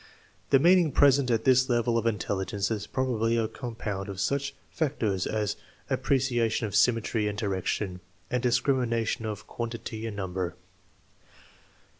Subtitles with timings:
[0.49, 4.97] The meaning present at this level of intelligence is probably a compound of such fac
[4.97, 5.57] tors as
[5.91, 7.99] appreciation of symmetry and direction,
[8.31, 10.55] and dis crimination of quantity and number.